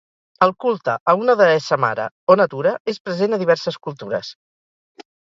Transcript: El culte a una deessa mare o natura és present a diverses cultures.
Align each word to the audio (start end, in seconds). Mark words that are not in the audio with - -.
El 0.43 0.51
culte 0.63 0.93
a 1.11 1.13
una 1.19 1.35
deessa 1.41 1.77
mare 1.83 2.07
o 2.33 2.37
natura 2.41 2.71
és 2.95 2.97
present 3.11 3.39
a 3.39 3.39
diverses 3.43 3.79
cultures. 3.89 4.31